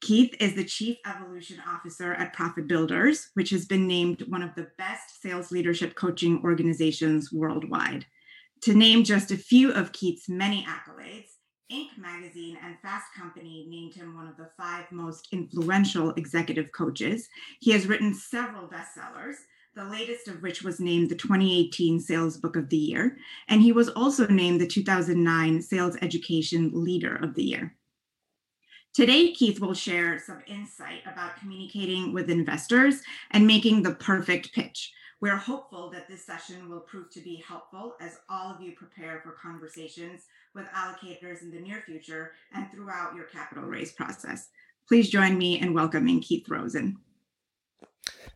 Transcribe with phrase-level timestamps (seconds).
[0.00, 4.54] Keith is the Chief Evolution Officer at Profit Builders, which has been named one of
[4.54, 8.06] the best sales leadership coaching organizations worldwide.
[8.62, 11.28] To name just a few of Keith's many accolades,
[11.70, 11.98] Inc.
[11.98, 17.28] magazine and Fast Company named him one of the five most influential executive coaches.
[17.60, 19.36] He has written several bestsellers,
[19.74, 23.70] the latest of which was named the 2018 Sales Book of the Year, and he
[23.70, 27.76] was also named the 2009 Sales Education Leader of the Year.
[28.92, 34.92] Today, Keith will share some insight about communicating with investors and making the perfect pitch.
[35.20, 39.20] We're hopeful that this session will prove to be helpful as all of you prepare
[39.22, 40.22] for conversations
[40.56, 44.48] with allocators in the near future and throughout your capital raise process.
[44.88, 46.98] Please join me in welcoming Keith Rosen.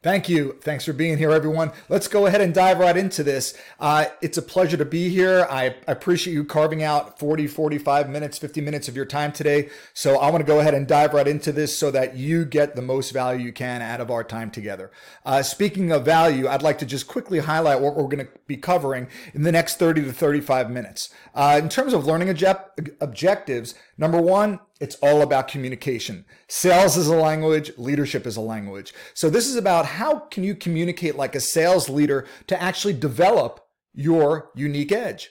[0.04, 0.58] Thank you.
[0.60, 1.72] Thanks for being here, everyone.
[1.88, 3.56] Let's go ahead and dive right into this.
[3.80, 5.46] Uh, it's a pleasure to be here.
[5.48, 9.70] I appreciate you carving out 40, 45 minutes, 50 minutes of your time today.
[9.94, 12.76] So I want to go ahead and dive right into this so that you get
[12.76, 14.90] the most value you can out of our time together.
[15.24, 18.58] Uh, speaking of value, I'd like to just quickly highlight what we're going to be
[18.58, 21.08] covering in the next 30 to 35 minutes.
[21.34, 26.24] Uh, in terms of learning objectives, number one, it's all about communication.
[26.48, 28.92] Sales is a language, leadership is a language.
[29.14, 33.60] So this is about how can you communicate like a sales leader to actually develop
[33.94, 35.30] your unique edge.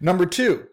[0.00, 0.66] Number two,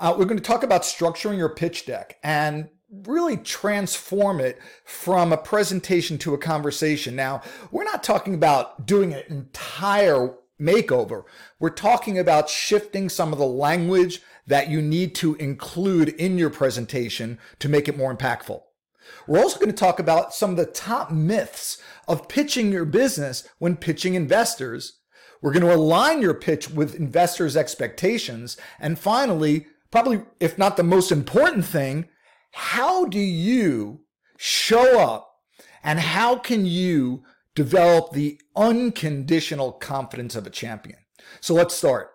[0.00, 2.68] uh, we're going to talk about structuring your pitch deck and
[3.06, 7.16] really transform it from a presentation to a conversation.
[7.16, 11.24] Now, we're not talking about doing an entire makeover.
[11.58, 16.50] We're talking about shifting some of the language that you need to include in your
[16.50, 18.60] presentation to make it more impactful.
[19.26, 21.78] We're also going to talk about some of the top myths
[22.08, 25.00] of pitching your business when pitching investors.
[25.42, 28.56] We're going to align your pitch with investors' expectations.
[28.80, 32.08] And finally, probably, if not the most important thing,
[32.52, 34.00] how do you
[34.38, 35.30] show up
[35.82, 40.98] and how can you develop the unconditional confidence of a champion?
[41.40, 42.13] So let's start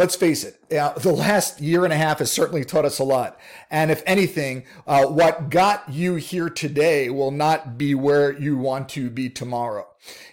[0.00, 3.04] let's face it, uh, the last year and a half has certainly taught us a
[3.04, 3.38] lot.
[3.70, 8.88] And if anything, uh, what got you here today will not be where you want
[8.90, 9.86] to be tomorrow.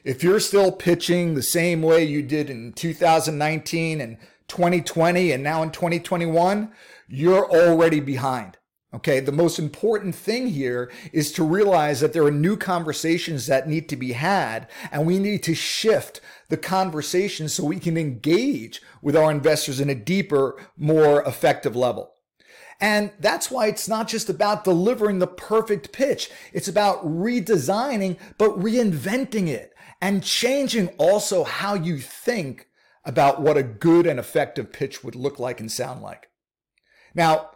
[0.05, 4.17] If you're still pitching the same way you did in 2019 and
[4.47, 6.71] 2020 and now in 2021,
[7.09, 8.57] you're already behind.
[8.97, 13.69] Okay, the most important thing here is to realize that there are new conversations that
[13.69, 16.19] need to be had, and we need to shift
[16.49, 22.13] the conversation so we can engage with our investors in a deeper, more effective level.
[22.81, 26.31] And that's why it's not just about delivering the perfect pitch.
[26.51, 32.67] It's about redesigning, but reinventing it and changing also how you think
[33.05, 36.29] about what a good and effective pitch would look like and sound like.
[37.13, 37.51] Now,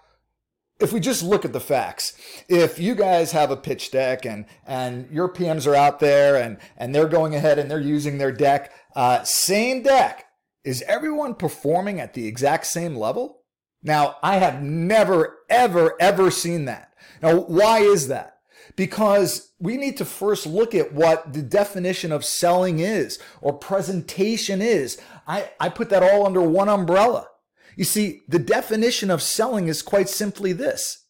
[0.81, 2.13] if we just look at the facts,
[2.47, 6.57] if you guys have a pitch deck and and your PMs are out there and
[6.77, 10.25] and they're going ahead and they're using their deck, uh, same deck,
[10.63, 13.41] is everyone performing at the exact same level?
[13.83, 16.93] Now, I have never, ever, ever seen that.
[17.21, 18.37] Now, why is that?
[18.75, 24.61] Because we need to first look at what the definition of selling is or presentation
[24.61, 25.01] is.
[25.27, 27.27] I, I put that all under one umbrella.
[27.75, 31.05] You see, the definition of selling is quite simply this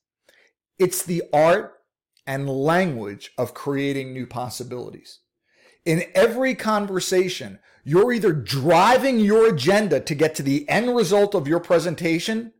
[0.79, 1.73] it's the art
[2.25, 5.19] and language of creating new possibilities.
[5.85, 11.47] In every conversation, you're either driving your agenda to get to the end result of
[11.47, 12.53] your presentation,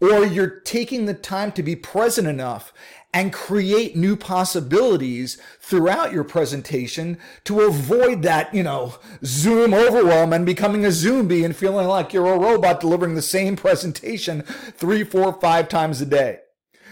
[0.00, 2.72] or you're taking the time to be present enough
[3.12, 8.94] and create new possibilities throughout your presentation to avoid that, you know,
[9.24, 13.56] Zoom overwhelm and becoming a zombie and feeling like you're a robot delivering the same
[13.56, 16.38] presentation three, four, five times a day.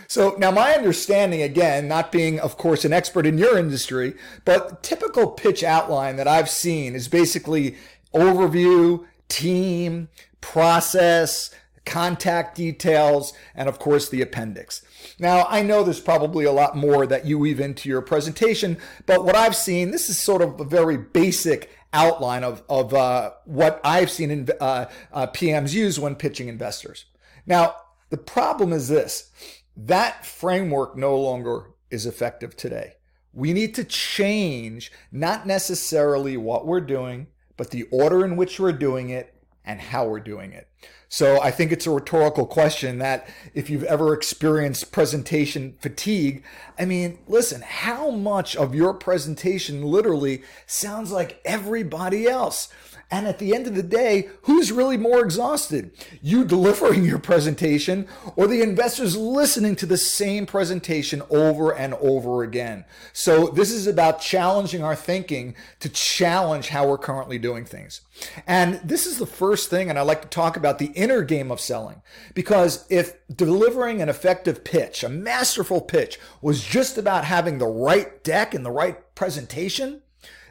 [0.09, 4.15] So now my understanding, again, not being, of course, an expert in your industry,
[4.45, 7.77] but typical pitch outline that I've seen is basically
[8.15, 10.09] overview, team,
[10.41, 11.55] process,
[11.89, 14.83] contact details, and of course the appendix.
[15.19, 18.77] Now, I know there's probably a lot more that you weave into your presentation,
[19.07, 23.31] but what I've seen, this is sort of a very basic outline of, of uh,
[23.47, 27.07] what I've seen in, uh, uh, PMs use when pitching investors.
[27.47, 27.75] Now,
[28.11, 29.31] the problem is this
[29.77, 32.95] that framework no longer is effective today.
[33.33, 38.73] We need to change not necessarily what we're doing, but the order in which we're
[38.73, 40.69] doing it and how we're doing it.
[41.09, 46.43] So I think it's a rhetorical question that if you've ever experienced presentation fatigue,
[46.79, 52.69] I mean, listen, how much of your presentation literally sounds like everybody else?
[53.11, 55.93] And at the end of the day, who's really more exhausted?
[56.21, 58.07] You delivering your presentation
[58.37, 62.85] or the investors listening to the same presentation over and over again?
[63.15, 68.03] So this is about challenging our thinking to challenge how we're currently doing things.
[68.47, 71.51] And this is the first thing, and I like to talk about the inner game
[71.51, 72.03] of selling.
[72.35, 78.23] Because if delivering an effective pitch, a masterful pitch, was just about having the right
[78.23, 80.03] deck and the right presentation,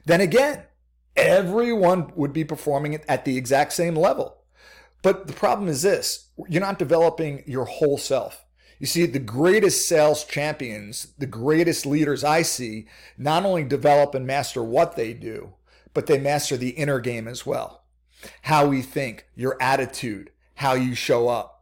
[0.06, 0.64] then again,
[1.18, 4.38] everyone would be performing at the exact same level.
[5.02, 8.46] But the problem is this you're not developing your whole self.
[8.80, 12.88] You see, the greatest sales champions, the greatest leaders I see,
[13.18, 15.54] not only develop and master what they do,
[15.96, 17.86] but they master the inner game as well.
[18.44, 21.57] How we think, your attitude, how you show up.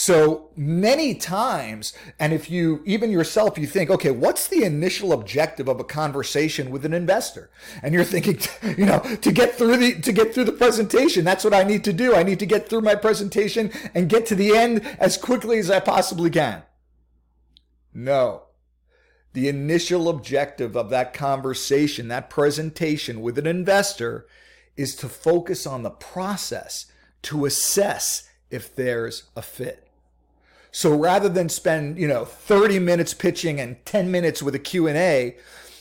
[0.00, 5.68] So many times, and if you, even yourself, you think, okay, what's the initial objective
[5.68, 7.50] of a conversation with an investor?
[7.82, 8.38] And you're thinking,
[8.78, 11.84] you know, to get through the, to get through the presentation, that's what I need
[11.84, 12.14] to do.
[12.14, 15.70] I need to get through my presentation and get to the end as quickly as
[15.70, 16.62] I possibly can.
[17.92, 18.44] No.
[19.34, 24.26] The initial objective of that conversation, that presentation with an investor
[24.78, 26.86] is to focus on the process
[27.24, 29.88] to assess if there's a fit.
[30.72, 35.36] So rather than spend, you know, 30 minutes pitching and 10 minutes with a Q&A,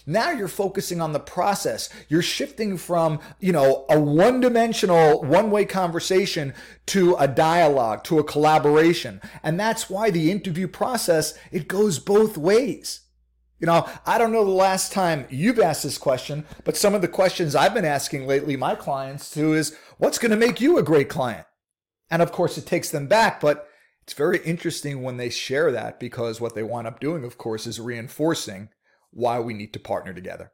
[0.05, 1.89] now you're focusing on the process.
[2.07, 6.55] You're shifting from, you know, a one-dimensional, one-way conversation
[6.87, 9.21] to a dialogue, to a collaboration.
[9.43, 13.01] And that's why the interview process, it goes both ways.
[13.59, 17.01] You know, I don't know the last time you've asked this question, but some of
[17.01, 20.77] the questions I've been asking lately my clients to is what's going to make you
[20.77, 21.45] a great client?
[22.09, 23.68] And of course, it takes them back, but
[24.09, 27.67] it's very interesting when they share that because what they wind up doing, of course,
[27.67, 28.69] is reinforcing
[29.11, 30.51] why we need to partner together.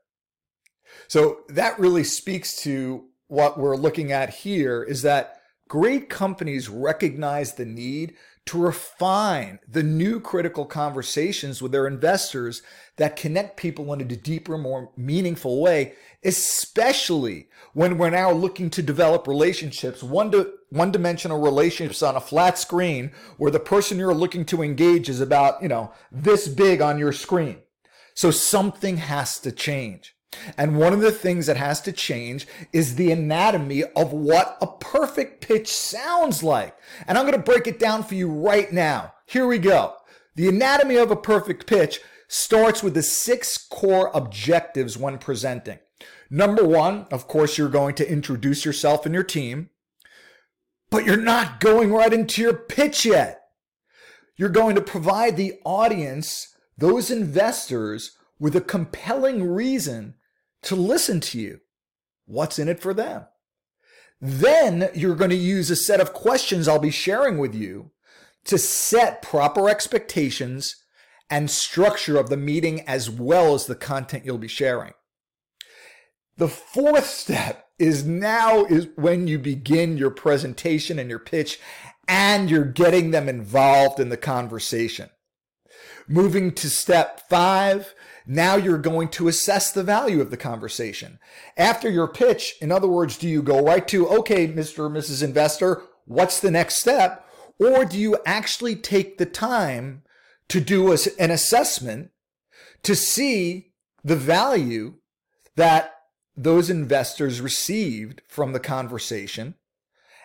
[1.08, 7.54] So that really speaks to what we're looking at here is that great companies recognize
[7.54, 8.16] the need
[8.48, 12.62] to refine the new critical conversations with their investors
[12.98, 15.94] that connect people in a deeper, more meaningful way,
[16.26, 22.22] especially when we're now looking to develop relationships, one to one dimensional relationships on a
[22.22, 26.82] flat screen where the person you're looking to engage is about, you know, this big
[26.82, 27.58] on your screen.
[28.14, 30.16] So something has to change.
[30.58, 34.68] And one of the things that has to change is the anatomy of what a
[34.68, 36.76] perfect pitch sounds like.
[37.08, 39.14] And I'm going to break it down for you right now.
[39.26, 39.96] Here we go.
[40.36, 45.80] The anatomy of a perfect pitch starts with the six core objectives when presenting.
[46.30, 49.70] Number one, of course, you're going to introduce yourself and your team,
[50.90, 53.42] but you're not going right into your pitch yet.
[54.38, 60.16] You're going to provide the audience, those investors, with a compelling reason
[60.64, 61.60] to listen to you.
[62.26, 63.26] What's in it for them?
[64.20, 67.92] Then you're going to use a set of questions I'll be sharing with you
[68.46, 70.76] to set proper expectations
[71.30, 74.94] and structure of the meeting as well as the content you'll be sharing.
[76.38, 81.60] The fourth step is now is when you begin your presentation and your pitch
[82.08, 85.10] and you're getting them involved in the conversation.
[86.08, 87.94] Moving to step five,
[88.28, 91.20] now you're going to assess the value of the conversation.
[91.58, 94.80] After your pitch, in other words, do you go right to, okay, Mr.
[94.80, 95.24] or Mrs.
[95.24, 97.28] Investor, what's the next step?
[97.60, 100.04] Or do you actually take the time
[100.50, 102.12] to do an assessment
[102.84, 103.74] to see
[104.04, 104.96] the value
[105.56, 105.95] that
[106.38, 109.56] those investors received from the conversation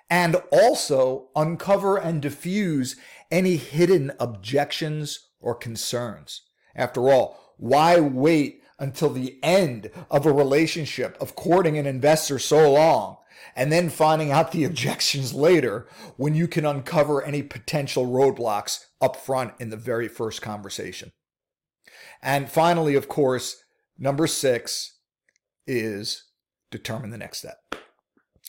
[0.09, 2.97] and also uncover and diffuse
[3.31, 6.43] any hidden objections or concerns.
[6.75, 12.73] After all, why wait until the end of a relationship of courting an investor so
[12.73, 13.19] long
[13.55, 15.87] and then finding out the objections later
[16.17, 21.13] when you can uncover any potential roadblocks up front in the very first conversation?
[22.23, 23.63] And finally, of course,
[23.99, 24.97] number six
[25.71, 26.25] is
[26.71, 27.59] determine the next step.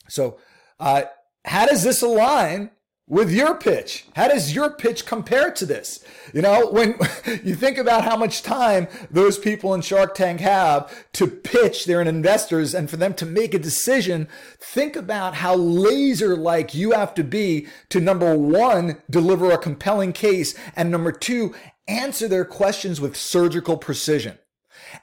[0.08, 0.40] So,
[0.80, 1.04] uh,
[1.46, 2.72] how does this align
[3.12, 4.06] with your pitch.
[4.16, 6.02] How does your pitch compare to this?
[6.34, 6.96] You know, when
[7.44, 12.02] you think about how much time those people in Shark Tank have to pitch their
[12.02, 17.14] investors and for them to make a decision, think about how laser like you have
[17.16, 21.54] to be to number one, deliver a compelling case, and number two,
[21.90, 24.38] answer their questions with surgical precision.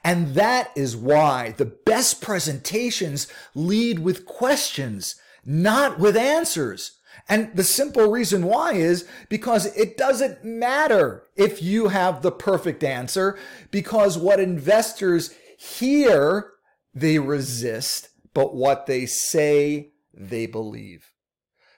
[0.03, 5.15] And that is why the best presentations lead with questions,
[5.45, 6.97] not with answers.
[7.27, 12.83] And the simple reason why is because it doesn't matter if you have the perfect
[12.83, 13.37] answer,
[13.71, 16.51] because what investors hear,
[16.93, 21.11] they resist, but what they say, they believe.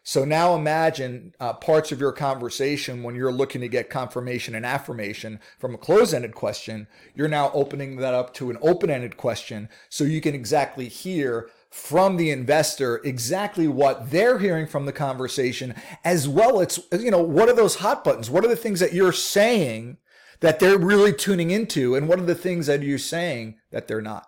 [0.04, 4.66] So now imagine uh, parts of your conversation when you're looking to get confirmation and
[4.66, 9.16] affirmation from a closed ended question, you're now opening that up to an open ended
[9.18, 14.92] question so you can exactly hear from the investor exactly what they're hearing from the
[14.92, 18.30] conversation as well it's you know what are those hot buttons?
[18.30, 19.98] What are the things that you're saying
[20.42, 24.02] that they're really tuning into and what are the things that you're saying that they're
[24.02, 24.28] not?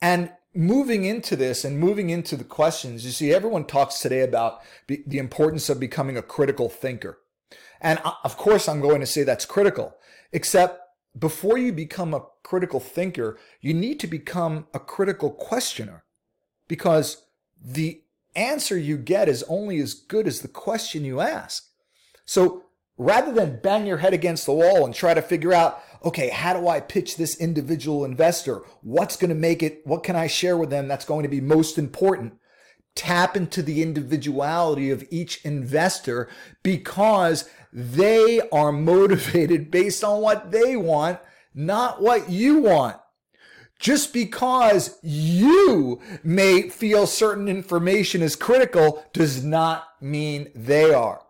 [0.00, 4.60] And moving into this and moving into the questions, you see, everyone talks today about
[4.86, 7.18] be, the importance of becoming a critical thinker.
[7.80, 9.96] And uh, of course, I'm going to say that's critical,
[10.32, 10.80] except
[11.18, 16.04] before you become a critical thinker, you need to become a critical questioner
[16.68, 17.26] because
[17.60, 18.02] the
[18.34, 21.68] answer you get is only as good as the question you ask.
[22.24, 22.64] So
[22.96, 26.52] rather than bang your head against the wall and try to figure out, okay, how
[26.58, 28.62] do I pitch this individual investor?
[28.82, 29.82] What's going to make it?
[29.84, 32.34] What can I share with them that's going to be most important?
[32.94, 36.28] Tap into the individuality of each investor
[36.62, 41.18] because they are motivated based on what they want,
[41.54, 42.96] not what you want.
[43.78, 51.22] Just because you may feel certain information is critical does not mean they are.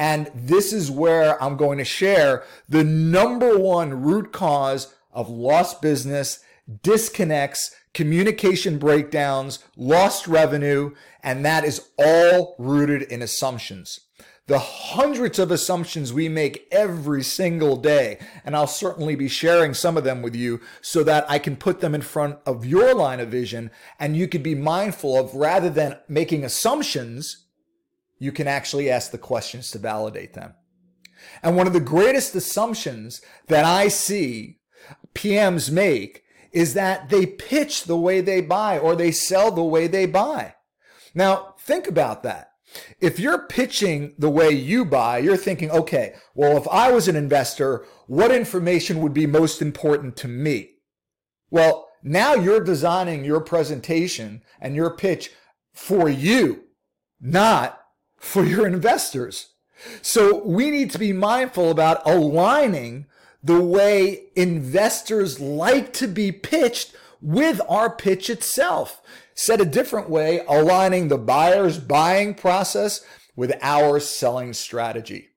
[0.00, 5.82] And this is where I'm going to share the number one root cause of lost
[5.82, 6.40] business,
[6.82, 10.92] disconnects, communication breakdowns, lost revenue,
[11.22, 14.00] and that is all rooted in assumptions.
[14.46, 19.98] The hundreds of assumptions we make every single day, and I'll certainly be sharing some
[19.98, 23.20] of them with you so that I can put them in front of your line
[23.20, 27.44] of vision and you can be mindful of rather than making assumptions,
[28.20, 30.54] you can actually ask the questions to validate them.
[31.42, 34.58] And one of the greatest assumptions that I see
[35.14, 36.22] PMs make
[36.52, 40.54] is that they pitch the way they buy or they sell the way they buy.
[41.14, 42.52] Now, think about that.
[43.00, 47.16] If you're pitching the way you buy, you're thinking, okay, well, if I was an
[47.16, 50.76] investor, what information would be most important to me?
[51.50, 55.32] Well, now you're designing your presentation and your pitch
[55.72, 56.64] for you,
[57.20, 57.79] not
[58.20, 59.54] for your investors.
[60.02, 63.06] So we need to be mindful about aligning
[63.42, 69.00] the way investors like to be pitched with our pitch itself.
[69.34, 75.28] Said a different way, aligning the buyer's buying process with our selling strategy.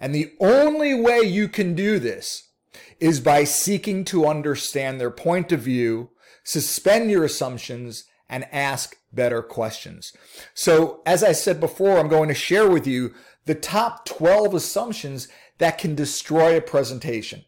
[0.00, 2.50] And the only way you can do this
[2.98, 6.10] is by seeking to understand their point of view,
[6.42, 10.12] suspend your assumptions, and ask better questions.
[10.54, 13.14] So, as I said before, I'm going to share with you
[13.46, 15.28] the top 12 assumptions
[15.58, 17.44] that can destroy a presentation.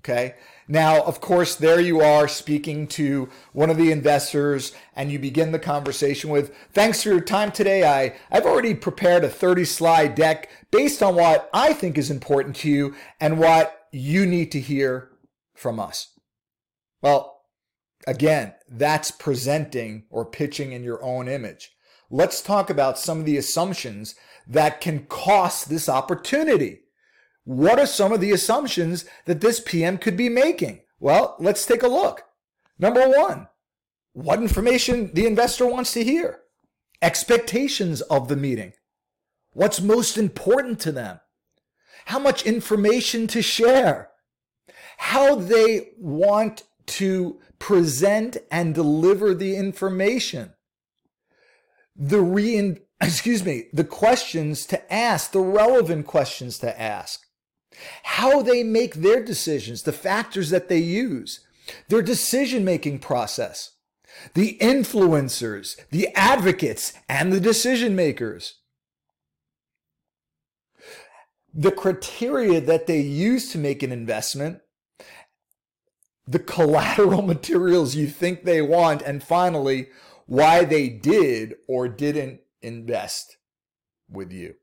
[0.00, 0.34] Okay.
[0.66, 5.52] Now, of course, there you are speaking to one of the investors and you begin
[5.52, 7.84] the conversation with, thanks for your time today.
[7.84, 12.56] I, I've already prepared a 30 slide deck based on what I think is important
[12.56, 15.10] to you and what you need to hear
[15.54, 16.12] from us.
[17.02, 17.29] Well,
[18.06, 21.72] Again, that's presenting or pitching in your own image.
[22.10, 24.14] Let's talk about some of the assumptions
[24.46, 26.80] that can cost this opportunity.
[27.44, 30.80] What are some of the assumptions that this PM could be making?
[30.98, 32.24] Well, let's take a look.
[32.78, 33.48] Number one,
[34.12, 36.40] what information the investor wants to hear,
[37.00, 38.72] expectations of the meeting,
[39.52, 41.20] what's most important to them,
[42.06, 44.10] how much information to share,
[44.98, 50.52] how they want to present and deliver the information.
[51.94, 57.24] The re excuse me, the questions to ask, the relevant questions to ask.
[58.02, 61.46] How they make their decisions, the factors that they use,
[61.88, 63.76] their decision making process,
[64.34, 68.56] the influencers, the advocates, and the decision makers.
[71.54, 74.60] The criteria that they use to make an investment
[76.30, 79.88] the collateral materials you think they want, and finally,
[80.26, 83.36] why they did or didn't invest
[84.08, 84.54] with you.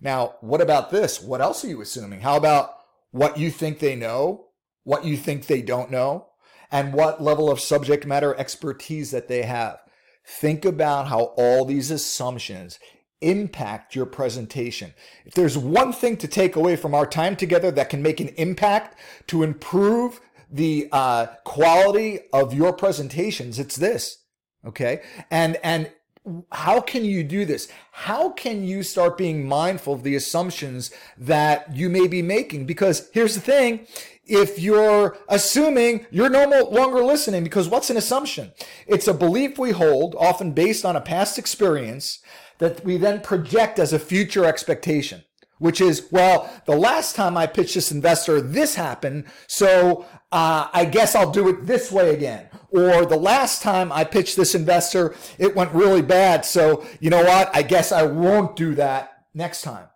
[0.00, 1.22] Now, what about this?
[1.22, 2.20] What else are you assuming?
[2.20, 2.74] How about
[3.12, 4.46] what you think they know,
[4.82, 6.26] what you think they don't know,
[6.70, 9.78] and what level of subject matter expertise that they have?
[10.26, 12.78] Think about how all these assumptions
[13.20, 14.94] impact your presentation.
[15.24, 18.28] If there's one thing to take away from our time together that can make an
[18.36, 24.24] impact to improve the uh, quality of your presentations, it's this.
[24.64, 25.02] Okay.
[25.30, 25.90] And, and
[26.52, 27.68] how can you do this?
[27.92, 32.66] How can you start being mindful of the assumptions that you may be making?
[32.66, 33.86] Because here's the thing.
[34.24, 38.52] If you're assuming you're no longer listening, because what's an assumption?
[38.86, 42.18] It's a belief we hold, often based on a past experience,
[42.58, 45.22] that we then project as a future expectation
[45.58, 49.24] which is, well, the last time I pitched this investor, this happened.
[49.46, 52.48] So uh, I guess I'll do it this way again.
[52.70, 56.44] Or the last time I pitched this investor, it went really bad.
[56.44, 57.50] So you know what?
[57.54, 59.88] I guess I won't do that next time.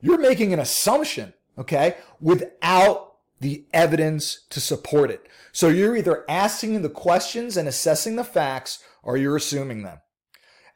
[0.00, 5.28] You're making an assumption, okay, without the evidence to support it.
[5.52, 10.00] So you're either asking the questions and assessing the facts or you're assuming them.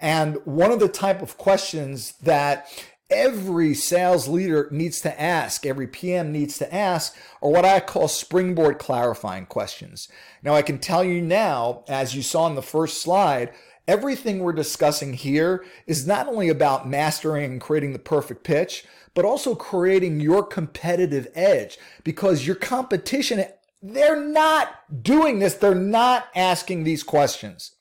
[0.00, 2.66] And one of the type of questions that
[3.12, 8.08] every sales leader needs to ask, every PM needs to ask, are what I call
[8.08, 10.08] springboard clarifying questions.
[10.42, 13.52] Now, I can tell you now, as you saw in the first slide,
[13.86, 19.24] everything we're discussing here is not only about mastering and creating the perfect pitch, but
[19.24, 23.44] also creating your competitive edge because your competition,
[23.82, 25.54] they're not doing this.
[25.54, 27.72] They're not asking these questions.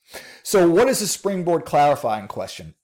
[0.42, 2.74] So, what is a springboard clarifying question?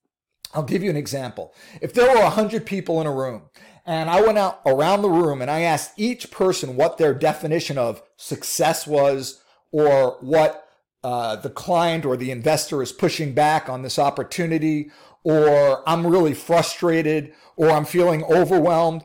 [0.54, 1.54] I'll give you an example.
[1.80, 3.42] If there were 100 people in a room
[3.84, 7.78] and I went out around the room and I asked each person what their definition
[7.78, 10.68] of success was or what
[11.04, 14.90] uh, the client or the investor is pushing back on this opportunity,
[15.22, 19.04] or I'm really frustrated, or I'm feeling overwhelmed,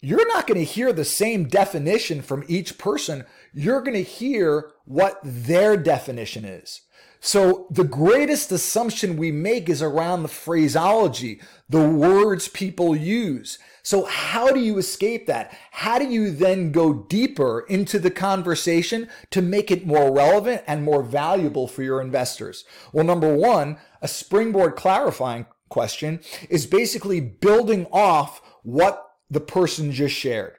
[0.00, 3.24] you're not going to hear the same definition from each person.
[3.52, 6.82] You're going to hear what their definition is.
[7.24, 13.60] So the greatest assumption we make is around the phraseology, the words people use.
[13.84, 15.56] So how do you escape that?
[15.70, 20.82] How do you then go deeper into the conversation to make it more relevant and
[20.82, 22.64] more valuable for your investors?
[22.92, 26.18] Well, number one, a springboard clarifying question
[26.50, 29.00] is basically building off what
[29.30, 30.56] the person just shared.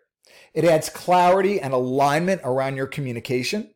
[0.53, 3.71] It adds clarity and alignment around your communication.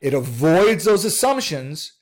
[0.00, 1.92] It avoids those assumptions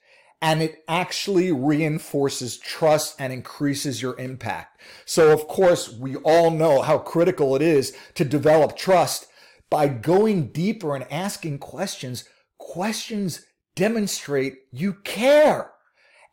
[0.42, 4.80] and it actually reinforces trust and increases your impact.
[5.06, 9.28] So, of course, we all know how critical it is to develop trust
[9.70, 12.24] by going deeper and asking questions.
[12.58, 15.70] Questions demonstrate you care.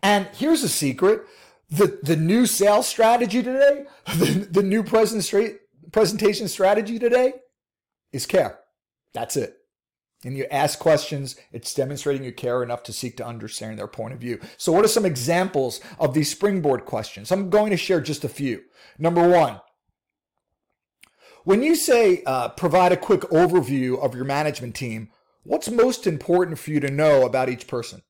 [0.02, 1.22] And here's a secret.
[1.70, 7.34] The, the new sales strategy today, the, the new presentation strategy today
[8.12, 8.60] is care.
[9.14, 9.59] That's it
[10.24, 14.14] and you ask questions, it's demonstrating you care enough to seek to understand their point
[14.14, 14.40] of view.
[14.58, 17.32] So, what are some examples of these springboard questions?
[17.32, 18.64] I'm going to share just a few.
[18.98, 19.62] Number one,
[21.46, 25.10] when you say uh, provide a quick overview of your management team,
[25.44, 28.02] what's most important for you to know about each person?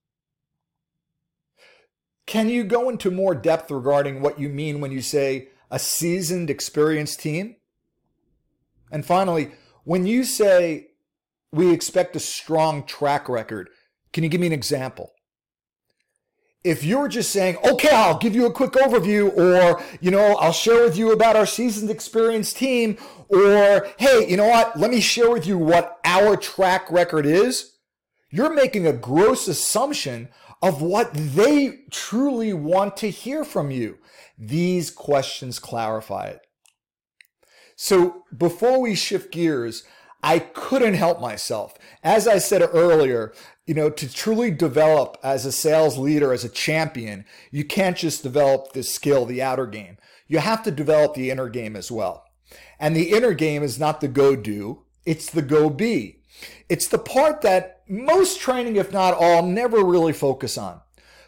[2.26, 6.50] Can you go into more depth regarding what you mean when you say a seasoned,
[6.50, 7.56] experienced team?
[8.92, 9.52] And finally,
[9.84, 10.89] when you say
[11.52, 13.70] we expect a strong track record.
[14.14, 15.12] Can you give me an example?
[16.64, 20.52] If you're just saying, okay, I'll give you a quick overview, or, you know, I'll
[20.52, 22.98] share with you about our seasoned experienced team,
[23.30, 24.78] or, hey, you know what?
[24.78, 27.78] Let me share with you what our track record is.
[28.30, 30.30] You're making a gross assumption
[30.62, 33.98] of what they truly want to hear from you.
[34.38, 36.42] These questions clarify it.
[37.78, 39.86] So before we shift gears,
[40.22, 41.76] I couldn't help myself.
[42.04, 43.34] As I said earlier,
[43.66, 48.24] you know, to truly develop as a sales leader, as a champion, you can't just
[48.24, 49.98] develop the skill, the outer game.
[50.28, 52.26] You have to develop the inner game as well.
[52.80, 56.22] And the inner game is not the go do, it's the go be.
[56.68, 60.82] It's the part that most training, if not all, never really focus on.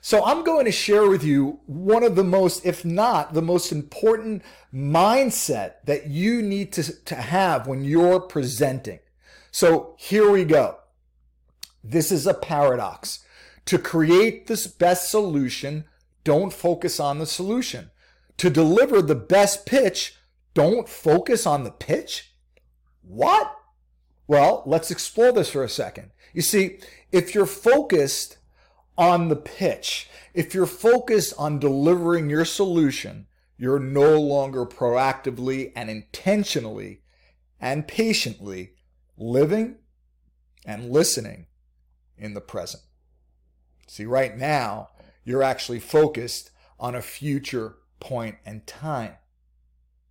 [0.04, 3.72] So I'm going to share with you one of the most, if not the most
[3.72, 4.42] important
[4.74, 9.00] mindset that you need to, to have when you're presenting.
[9.52, 10.80] So here we go.
[11.84, 13.24] This is a paradox.
[13.66, 15.86] To create this best solution,
[16.24, 17.92] don't focus on the solution.
[18.38, 20.16] To deliver the best pitch,
[20.56, 22.34] don't focus on the pitch?
[23.04, 23.56] What?
[24.26, 26.10] Well, let's explore this for a second.
[26.34, 26.80] You see,
[27.12, 28.38] if you're focused
[29.02, 30.08] on the pitch.
[30.32, 33.26] If you're focused on delivering your solution,
[33.58, 37.02] you're no longer proactively and intentionally
[37.60, 38.74] and patiently
[39.18, 39.78] living
[40.68, 41.48] and listening
[42.16, 42.84] in the present.
[43.88, 44.90] See, right now,
[45.24, 49.16] you're actually focused on a future point and time.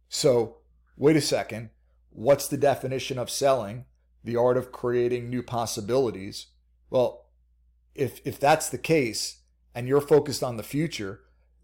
[0.09, 0.57] So,
[0.96, 1.70] wait a second.
[2.11, 3.85] What's the definition of selling?
[4.24, 6.48] The art of creating new possibilities.
[6.90, 7.29] Well,
[7.94, 9.40] if if that's the case
[9.74, 11.20] and you're focused on the future,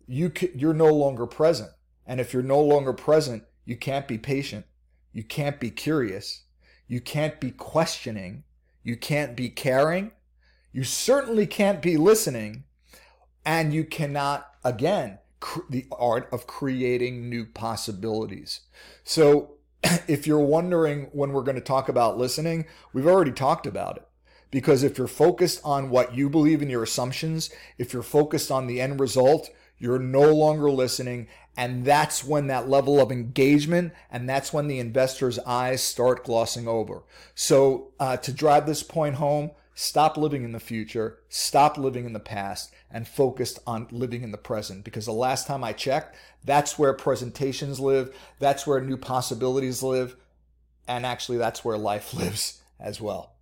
[0.07, 1.71] you you're no longer present.
[2.07, 4.67] And if you're no longer present, you can't be patient.
[5.13, 6.45] You can't be curious.
[6.87, 8.45] You can't be questioning.
[8.83, 10.13] You can't be caring.
[10.73, 12.65] You certainly can't be listening.
[13.45, 18.61] And you cannot, again, cr- the art of creating new possibilities.
[19.03, 19.55] So
[20.07, 24.07] if you're wondering when we're going to talk about listening, we've already talked about it.
[24.51, 28.67] Because if you're focused on what you believe in your assumptions, if you're focused on
[28.67, 31.29] the end result, you're no longer listening.
[31.57, 36.69] And that's when that level of engagement and that's when the investor's eyes start glossing
[36.69, 37.03] over.
[37.35, 42.13] So, uh, to drive this point home, stop living in the future, stop living in
[42.13, 44.85] the past, and focused on living in the present.
[44.85, 50.17] Because the last time I checked, that's where presentations live, that's where new possibilities live,
[50.89, 53.36] and actually, that's where life lives as well.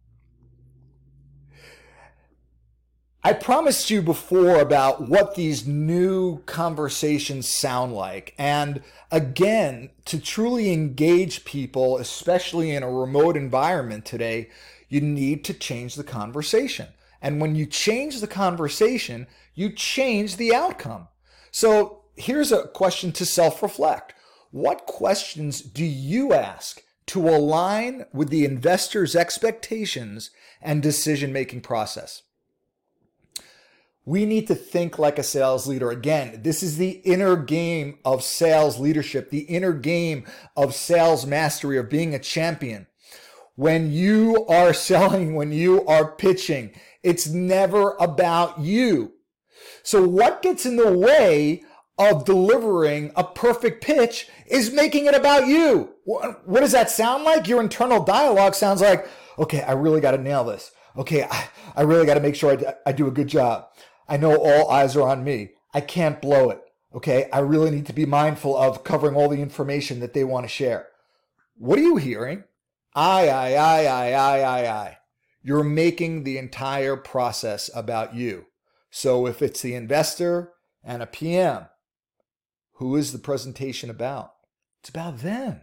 [3.27, 8.35] I promised you before about what these new conversations sound like.
[8.37, 14.51] And again, to truly engage people, especially in a remote environment today,
[14.91, 16.89] you need to change the conversation.
[17.23, 21.09] And when you change the conversation, you change the outcome.
[21.51, 24.13] So here's a question to self reflect
[24.51, 32.24] What questions do you ask to align with the investor's expectations and decision making process?
[34.07, 35.91] We need to think like a sales leader.
[35.91, 41.79] Again, this is the inner game of sales leadership, the inner game of sales mastery,
[41.79, 42.87] of being a champion.
[43.57, 49.13] When you are selling, when you are pitching, it's never about you.
[49.83, 51.63] So what gets in the way
[51.99, 55.95] of delivering a perfect pitch is making it about you.
[56.05, 57.47] What does that sound like?
[57.47, 60.73] Your internal dialogue sounds like, okay, I really got to nail this.
[60.97, 63.69] Okay, I, I really got to make sure I, I do a good job.
[64.09, 65.51] I know all eyes are on me.
[65.73, 66.61] I can't blow it.
[66.95, 67.29] Okay.
[67.33, 70.49] I really need to be mindful of covering all the information that they want to
[70.49, 70.89] share.
[71.57, 72.45] What are you hearing?
[72.95, 74.99] I, I, I, I, I, I, I.
[75.43, 78.47] You're making the entire process about you.
[78.91, 81.67] So if it's the investor and a PM,
[82.75, 84.35] who is the presentation about?
[84.81, 85.63] It's about them.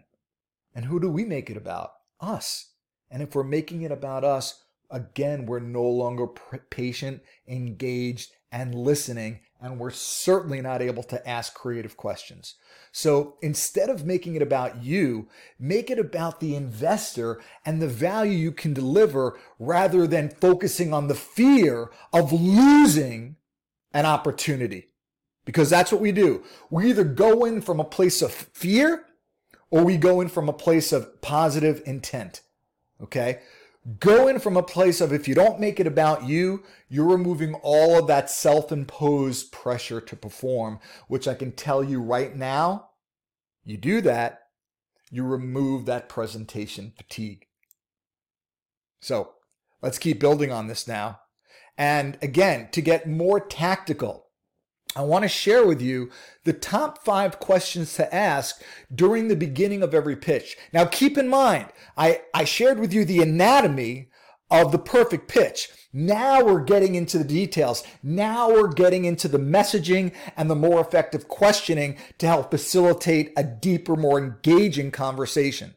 [0.73, 1.91] And who do we make it about?
[2.19, 2.71] Us.
[3.09, 9.39] And if we're making it about us, again, we're no longer patient, engaged, and listening,
[9.61, 12.55] and we're certainly not able to ask creative questions.
[12.91, 18.33] So instead of making it about you, make it about the investor and the value
[18.33, 23.37] you can deliver rather than focusing on the fear of losing
[23.93, 24.89] an opportunity.
[25.45, 26.43] Because that's what we do.
[26.69, 29.05] We either go in from a place of fear
[29.69, 32.41] or we go in from a place of positive intent.
[33.01, 33.39] Okay.
[33.99, 37.55] Go in from a place of if you don't make it about you, you're removing
[37.63, 42.89] all of that self imposed pressure to perform, which I can tell you right now,
[43.65, 44.41] you do that,
[45.09, 47.47] you remove that presentation fatigue.
[48.99, 49.31] So
[49.81, 51.21] let's keep building on this now.
[51.75, 54.27] And again, to get more tactical,
[54.95, 56.09] I want to share with you
[56.43, 58.61] the top five questions to ask
[58.93, 60.57] during the beginning of every pitch.
[60.73, 64.09] Now, keep in mind, I, I shared with you the anatomy
[64.49, 65.69] of the perfect pitch.
[65.93, 67.83] Now we're getting into the details.
[68.03, 73.45] Now we're getting into the messaging and the more effective questioning to help facilitate a
[73.45, 75.75] deeper, more engaging conversation.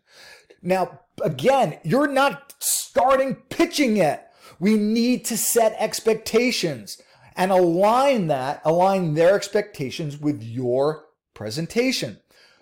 [0.61, 4.35] Now, again, you're not starting pitching yet.
[4.59, 7.01] We need to set expectations
[7.37, 12.21] and align that, align their expectations with your presentation.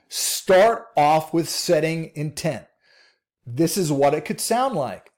[0.08, 2.66] Start off with setting intent.
[3.46, 5.10] This is what it could sound like.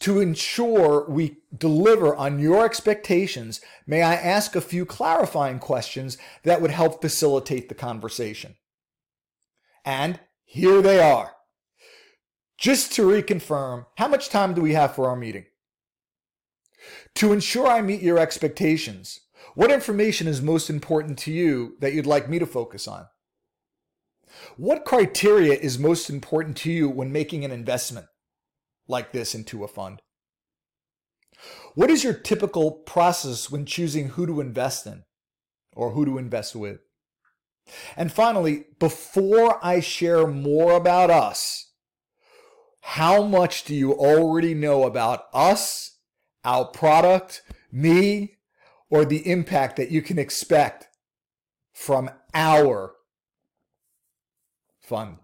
[0.00, 6.60] To ensure we deliver on your expectations, may I ask a few clarifying questions that
[6.60, 8.56] would help facilitate the conversation?
[9.84, 11.36] And here they are.
[12.58, 15.46] Just to reconfirm, how much time do we have for our meeting?
[17.16, 19.20] To ensure I meet your expectations,
[19.54, 23.06] what information is most important to you that you'd like me to focus on?
[24.56, 28.06] What criteria is most important to you when making an investment
[28.86, 30.02] like this into a fund?
[31.74, 35.04] What is your typical process when choosing who to invest in
[35.74, 36.80] or who to invest with?
[37.96, 41.72] And finally, before I share more about us,
[42.80, 45.95] how much do you already know about us
[46.46, 48.36] our product, me,
[48.88, 50.88] or the impact that you can expect
[51.74, 52.94] from our
[54.80, 55.18] fund.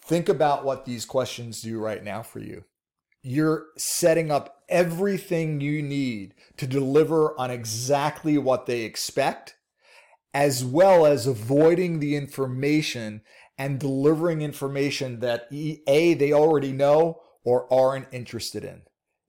[0.00, 2.64] Think about what these questions do right now for you.
[3.22, 9.54] you're setting up everything you need to deliver on exactly what they expect,
[10.34, 13.22] as well as avoiding the information
[13.56, 18.82] and delivering information that A, they already know or aren't interested in.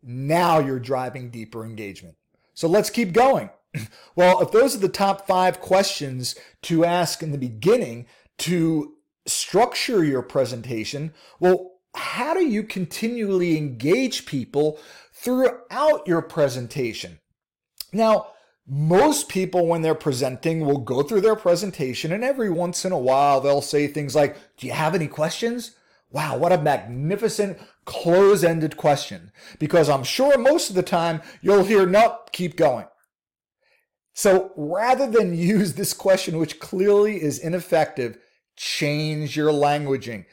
[0.03, 2.15] Now you're driving deeper engagement.
[2.53, 3.49] So let's keep going.
[4.15, 8.05] Well, if those are the top five questions to ask in the beginning
[8.37, 8.93] to
[9.25, 14.79] structure your presentation, well, how do you continually engage people
[15.11, 17.19] throughout your presentation?
[17.91, 18.27] Now,
[18.67, 22.97] most people, when they're presenting, will go through their presentation, and every once in a
[22.97, 25.71] while, they'll say things like, Do you have any questions?
[26.13, 29.31] Wow, what a magnificent close ended question.
[29.59, 32.85] Because I'm sure most of the time you'll hear, Nope, keep going.
[34.13, 38.17] So rather than use this question, which clearly is ineffective,
[38.55, 40.25] change your languaging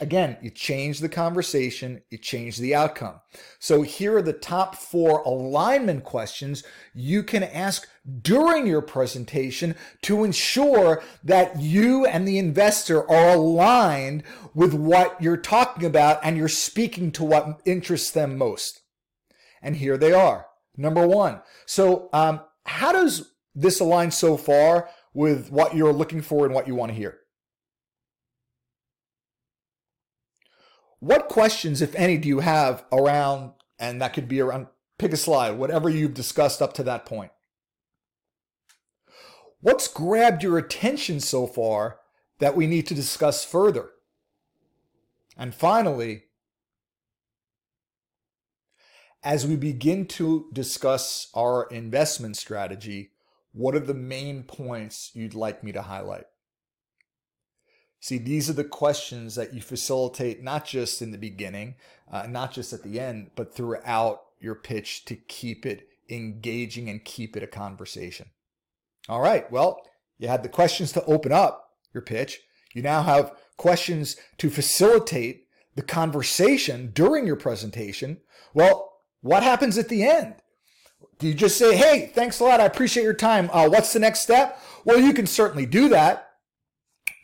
[0.00, 3.20] again, you change the conversation, you change the outcome.
[3.58, 7.88] So here are the top four alignment questions you can ask
[8.20, 15.36] during your presentation to ensure that you and the investor are aligned with what you're
[15.36, 18.82] talking about and you're speaking to what interests them most.
[19.62, 20.46] And here they are.
[20.76, 21.42] Number one.
[21.66, 26.66] So, um, how does this align so far with what you're looking for and what
[26.66, 27.18] you want to hear?
[30.98, 35.16] What questions, if any, do you have around, and that could be around, pick a
[35.16, 37.32] slide, whatever you've discussed up to that point?
[39.62, 42.00] What's grabbed your attention so far
[42.40, 43.90] that we need to discuss further?
[45.36, 46.24] And finally,
[49.22, 53.12] as we begin to discuss our investment strategy,
[53.52, 56.24] what are the main points you'd like me to highlight?
[58.00, 61.76] See, these are the questions that you facilitate not just in the beginning,
[62.10, 67.04] uh, not just at the end, but throughout your pitch to keep it engaging and
[67.04, 68.30] keep it a conversation.
[69.08, 69.50] All right.
[69.50, 69.80] Well,
[70.18, 72.40] you had the questions to open up your pitch.
[72.74, 78.18] You now have questions to facilitate the conversation during your presentation.
[78.54, 80.36] Well, what happens at the end?
[81.18, 82.60] Do you just say, hey, thanks a lot.
[82.60, 83.48] I appreciate your time.
[83.52, 84.60] Uh, what's the next step?
[84.84, 86.30] Well, you can certainly do that.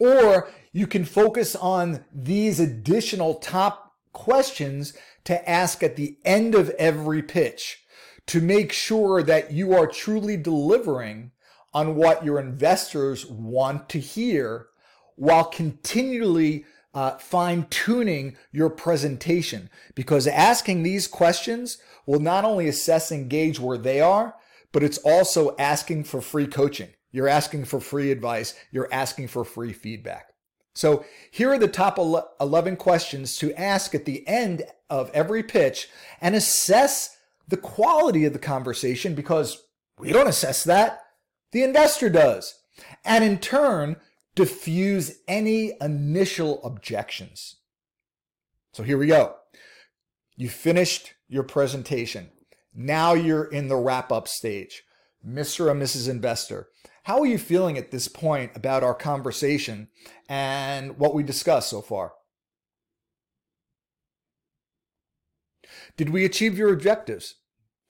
[0.00, 6.70] Or you can focus on these additional top questions to ask at the end of
[6.70, 7.84] every pitch
[8.26, 11.32] to make sure that you are truly delivering
[11.74, 14.68] on what your investors want to hear
[15.16, 19.68] while continually uh, fine tuning your presentation.
[19.94, 24.35] Because asking these questions will not only assess and gauge where they are,
[24.72, 26.88] but it's also asking for free coaching.
[27.11, 28.54] You're asking for free advice.
[28.70, 30.33] You're asking for free feedback.
[30.74, 35.88] So here are the top 11 questions to ask at the end of every pitch
[36.20, 37.16] and assess
[37.48, 39.64] the quality of the conversation because
[39.98, 41.00] we don't assess that.
[41.52, 42.54] The investor does.
[43.04, 43.96] And in turn,
[44.34, 47.56] diffuse any initial objections.
[48.72, 49.34] So here we go.
[50.37, 52.30] You finished your presentation.
[52.74, 54.84] Now you're in the wrap up stage.
[55.26, 55.70] Mr.
[55.70, 56.08] and Mrs.
[56.08, 56.68] Investor,
[57.02, 59.88] how are you feeling at this point about our conversation
[60.28, 62.12] and what we discussed so far?
[65.96, 67.34] Did we achieve your objectives?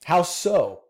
[0.05, 0.85] How so?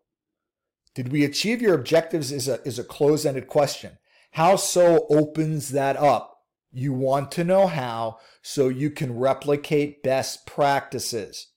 [1.00, 4.00] Did we achieve your objectives is a, is a closed-ended question.
[4.32, 6.42] How so opens that up.
[6.74, 11.54] You want to know how so you can replicate best practices.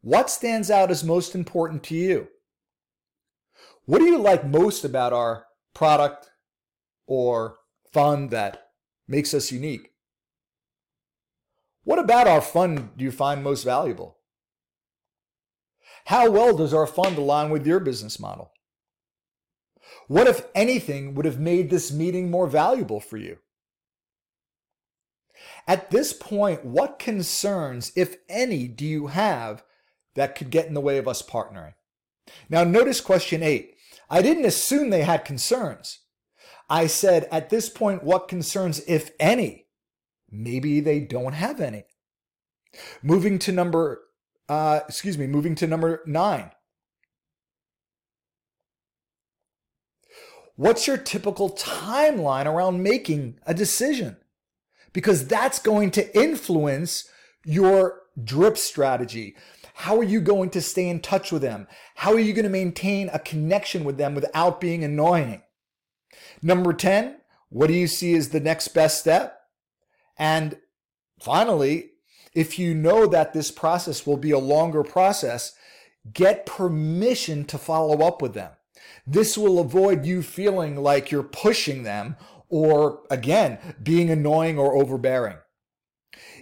[0.00, 2.26] What stands out as most important to you?
[3.84, 6.28] What do you like most about our product
[7.06, 7.58] or
[7.92, 8.70] fund that
[9.06, 9.92] makes us unique.
[11.84, 14.15] What about our fund do you find most valuable?
[16.06, 18.52] How well does our fund align with your business model?
[20.06, 23.38] What, if anything, would have made this meeting more valuable for you?
[25.66, 29.64] At this point, what concerns, if any, do you have
[30.14, 31.74] that could get in the way of us partnering?
[32.48, 33.74] Now, notice question eight.
[34.08, 36.00] I didn't assume they had concerns.
[36.70, 39.66] I said, at this point, what concerns, if any?
[40.30, 41.84] Maybe they don't have any.
[43.02, 44.05] Moving to number,
[44.48, 46.50] uh, excuse me, moving to number nine.
[50.56, 54.16] What's your typical timeline around making a decision?
[54.92, 57.08] Because that's going to influence
[57.44, 59.36] your drip strategy.
[59.74, 61.66] How are you going to stay in touch with them?
[61.96, 65.42] How are you going to maintain a connection with them without being annoying?
[66.40, 67.18] Number 10,
[67.50, 69.38] what do you see as the next best step?
[70.18, 70.56] And
[71.20, 71.90] finally,
[72.36, 75.54] if you know that this process will be a longer process,
[76.12, 78.52] get permission to follow up with them.
[79.06, 82.16] This will avoid you feeling like you're pushing them
[82.50, 85.38] or, again, being annoying or overbearing.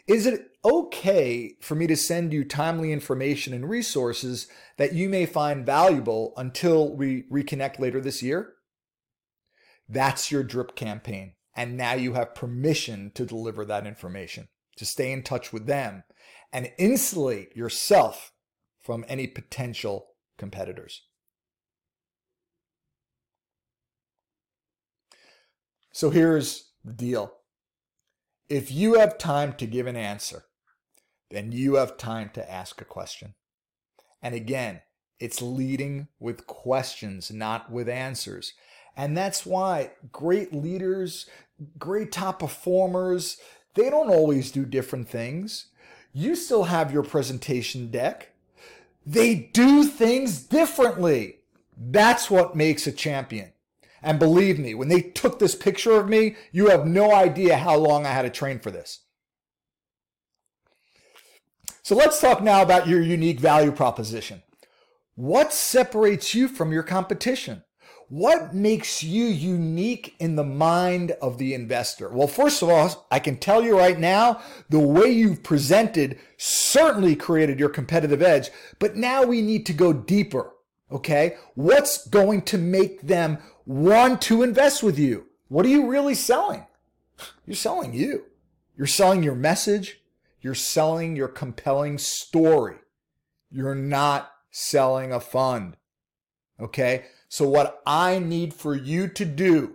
[0.09, 5.27] Is it okay for me to send you timely information and resources that you may
[5.27, 8.55] find valuable until we reconnect later this year?
[9.89, 11.35] That's your drip campaign.
[11.57, 16.05] And now you have permission to deliver that information, to stay in touch with them
[16.53, 18.33] and insulate yourself
[18.81, 20.09] from any potential
[20.39, 21.03] competitors.
[25.93, 27.33] So here's the deal.
[28.49, 30.45] If you have time to give an answer,
[31.31, 33.35] then you have time to ask a question.
[34.21, 34.83] And again,
[35.19, 38.53] it's leading with questions, not with answers.
[38.97, 41.27] And that's why great leaders,
[41.79, 43.39] great top performers,
[43.75, 45.67] they don't always do different things.
[46.13, 48.31] You still have your presentation deck.
[49.05, 51.41] They do things differently.
[51.77, 53.53] That's what makes a champion.
[54.01, 57.77] And believe me, when they took this picture of me, you have no idea how
[57.77, 59.01] long I had to train for this.
[61.83, 64.43] So let's talk now about your unique value proposition.
[65.17, 67.64] What separates you from your competition?
[68.09, 72.09] What makes you unique in the mind of the investor?
[72.11, 77.17] Well, first of all, I can tell you right now, the way you've presented certainly
[77.17, 80.53] created your competitive edge, but now we need to go deeper.
[80.93, 81.37] Okay.
[81.55, 85.27] What's going to make them want to invest with you?
[85.49, 86.67] What are you really selling?
[87.47, 88.27] You're selling you.
[88.77, 90.03] You're selling your message.
[90.41, 92.77] You're selling your compelling story.
[93.51, 95.77] You're not selling a fund.
[96.61, 97.07] Okay.
[97.29, 99.75] So, what I need for you to do,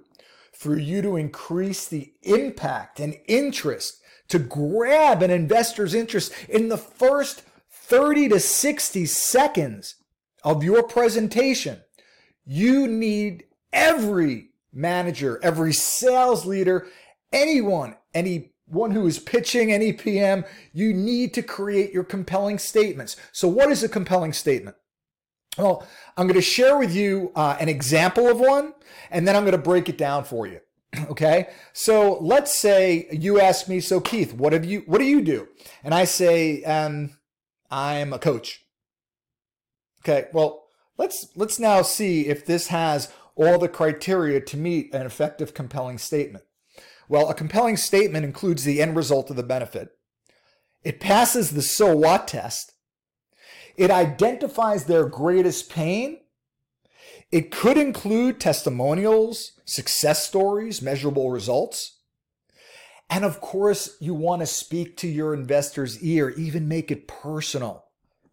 [0.53, 6.77] for you to increase the impact and interest, to grab an investor's interest in the
[6.77, 9.95] first 30 to 60 seconds
[10.43, 11.81] of your presentation,
[12.45, 16.87] you need every manager, every sales leader,
[17.33, 23.15] anyone, anyone who is pitching, any PM, you need to create your compelling statements.
[23.31, 24.75] So, what is a compelling statement?
[25.57, 25.85] Well,
[26.15, 28.73] I'm going to share with you uh, an example of one,
[29.09, 30.59] and then I'm going to break it down for you.
[31.09, 31.49] Okay.
[31.71, 35.47] So let's say you ask me, so Keith, what have you, what do you do?
[35.83, 37.11] And I say, um,
[37.69, 38.65] I'm a coach.
[40.01, 40.27] Okay.
[40.33, 40.63] Well,
[40.97, 45.99] let's, let's now see if this has all the criteria to meet an effective, compelling
[45.99, 46.43] statement.
[47.07, 49.89] Well, a compelling statement includes the end result of the benefit.
[50.83, 52.73] It passes the so what test
[53.79, 56.19] it identifies their greatest pain.
[57.31, 62.01] It could include testimonials, success stories, measurable results.
[63.09, 67.85] And of course, you want to speak to your investor's ear, even make it personal,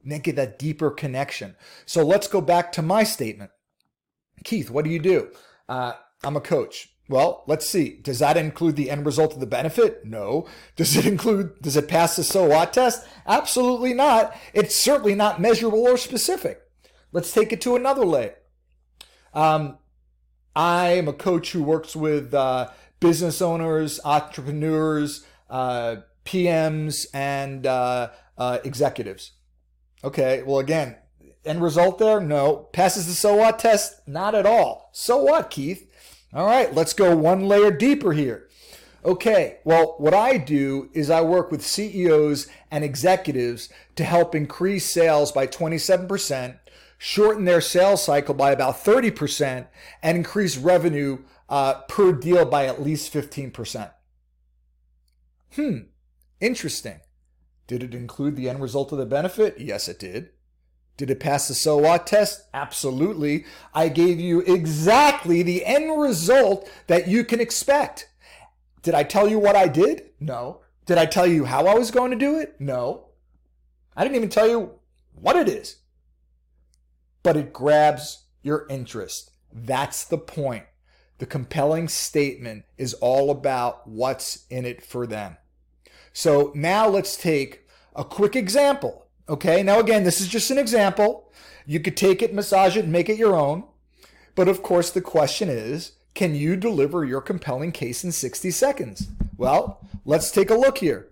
[0.02, 1.54] make it that deeper connection.
[1.86, 3.52] So let's go back to my statement.
[4.42, 5.30] Keith, what do you do?
[5.68, 5.92] Uh,
[6.24, 6.88] I'm a coach.
[7.08, 8.00] Well, let's see.
[8.02, 10.04] Does that include the end result of the benefit?
[10.04, 10.48] No.
[10.74, 13.06] Does it include, does it pass the so what test?
[13.26, 14.36] Absolutely not.
[14.52, 16.62] It's certainly not measurable or specific.
[17.12, 18.34] Let's take it to another layer.
[19.32, 19.78] Um,
[20.56, 28.10] I am a coach who works with uh, business owners, entrepreneurs, uh, PMs, and uh,
[28.36, 29.32] uh, executives.
[30.02, 30.96] Okay, well, again,
[31.44, 32.20] end result there?
[32.20, 32.68] No.
[32.72, 34.06] Passes the so what test?
[34.08, 34.90] Not at all.
[34.92, 35.85] So what, Keith?
[36.36, 38.46] All right, let's go one layer deeper here.
[39.02, 44.84] Okay, well, what I do is I work with CEOs and executives to help increase
[44.84, 46.58] sales by 27%,
[46.98, 49.66] shorten their sales cycle by about 30%,
[50.02, 53.90] and increase revenue uh, per deal by at least 15%.
[55.54, 55.78] Hmm,
[56.38, 57.00] interesting.
[57.66, 59.58] Did it include the end result of the benefit?
[59.58, 60.28] Yes, it did.
[60.96, 62.48] Did it pass the so what test?
[62.54, 63.44] Absolutely.
[63.74, 68.08] I gave you exactly the end result that you can expect.
[68.82, 70.10] Did I tell you what I did?
[70.20, 70.62] No.
[70.86, 72.54] Did I tell you how I was going to do it?
[72.58, 73.08] No.
[73.94, 74.72] I didn't even tell you
[75.12, 75.76] what it is.
[77.22, 79.32] But it grabs your interest.
[79.52, 80.64] That's the point.
[81.18, 85.36] The compelling statement is all about what's in it for them.
[86.12, 91.32] So now let's take a quick example Okay, now again, this is just an example.
[91.66, 93.64] You could take it, massage it, and make it your own.
[94.36, 99.08] But of course, the question is can you deliver your compelling case in 60 seconds?
[99.36, 101.08] Well, let's take a look here.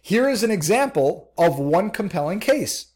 [0.00, 2.92] Here is an example of one compelling case.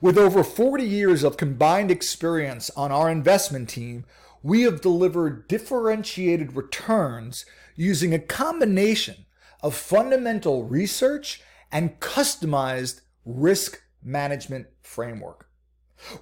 [0.00, 4.04] With over 40 years of combined experience on our investment team,
[4.42, 7.44] we have delivered differentiated returns
[7.76, 9.26] using a combination
[9.62, 15.48] of fundamental research and customized risk management framework.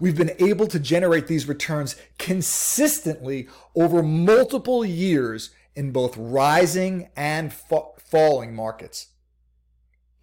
[0.01, 7.53] We've been able to generate these returns consistently over multiple years in both rising and
[7.53, 9.09] fa- falling markets.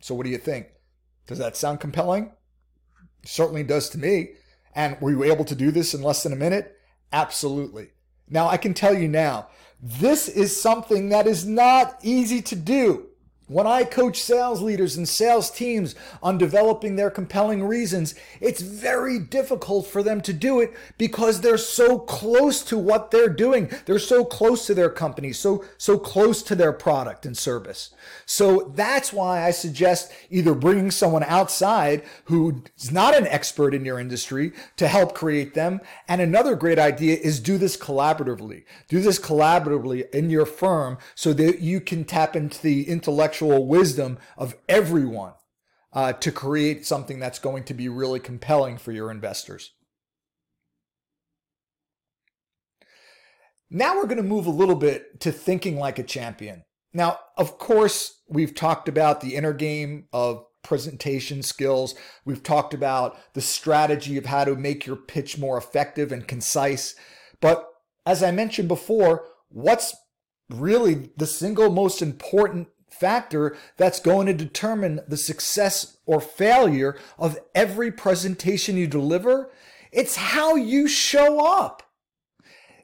[0.01, 0.67] So, what do you think?
[1.27, 2.33] Does that sound compelling?
[3.25, 4.33] Certainly does to me.
[4.75, 6.75] And were you able to do this in less than a minute?
[7.11, 7.89] Absolutely.
[8.27, 13.09] Now, I can tell you now, this is something that is not easy to do.
[13.53, 15.93] When I coach sales leaders and sales teams
[16.23, 21.59] on developing their compelling reasons, it's very difficult for them to do it because they're
[21.59, 23.69] so close to what they're doing.
[23.85, 27.93] They're so close to their company, so so close to their product and service.
[28.25, 33.85] So that's why I suggest either bringing someone outside who is not an expert in
[33.85, 38.63] your industry to help create them, and another great idea is do this collaboratively.
[38.87, 43.67] Do this collaboratively in your firm so that you can tap into the intellectual intellectual
[43.67, 45.33] wisdom of everyone
[45.91, 49.73] uh, to create something that's going to be really compelling for your investors.
[53.69, 56.63] Now we're going to move a little bit to thinking like a champion.
[56.93, 61.95] Now, of course, we've talked about the inner game of presentation skills.
[62.23, 66.95] We've talked about the strategy of how to make your pitch more effective and concise.
[67.41, 67.67] But
[68.05, 69.95] as I mentioned before, what's
[70.49, 72.67] really the single most important
[72.99, 79.49] factor that's going to determine the success or failure of every presentation you deliver.
[79.91, 81.83] It's how you show up.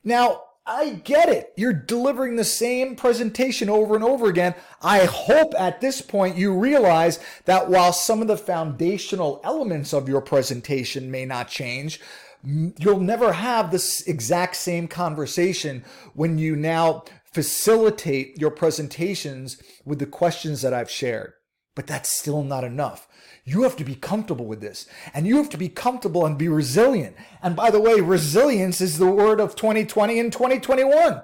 [0.03, 1.51] Now, I get it.
[1.57, 4.53] You're delivering the same presentation over and over again.
[4.83, 10.07] I hope at this point you realize that while some of the foundational elements of
[10.07, 11.99] your presentation may not change,
[12.43, 15.83] you'll never have this exact same conversation
[16.13, 17.03] when you now
[17.33, 21.33] facilitate your presentations with the questions that I've shared.
[21.75, 23.07] But that's still not enough.
[23.45, 26.47] You have to be comfortable with this and you have to be comfortable and be
[26.47, 27.15] resilient.
[27.41, 31.21] And by the way, resilience is the word of 2020 and 2021.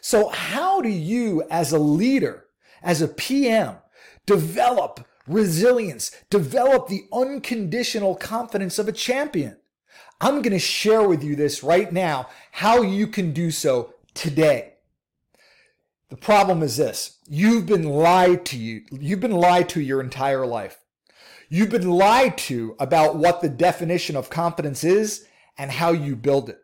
[0.00, 2.46] So how do you as a leader,
[2.82, 3.76] as a PM,
[4.26, 9.56] develop resilience, develop the unconditional confidence of a champion?
[10.20, 14.72] I'm going to share with you this right now, how you can do so today.
[16.10, 17.18] The problem is this.
[17.28, 18.82] You've been lied to you.
[18.90, 20.78] You've been lied to your entire life.
[21.48, 26.50] You've been lied to about what the definition of confidence is and how you build
[26.50, 26.58] it.